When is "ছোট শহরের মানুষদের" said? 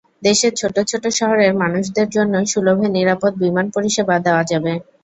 0.89-2.07